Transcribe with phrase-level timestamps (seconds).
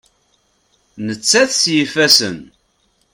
[1.05, 2.37] Nettat s yifassen.